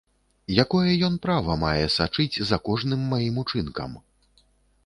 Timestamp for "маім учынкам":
3.13-3.91